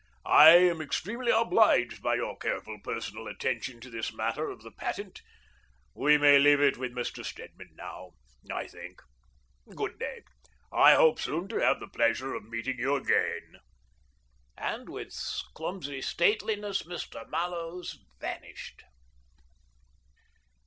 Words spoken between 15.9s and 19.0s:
stateli ness Mr. Mallows vanished.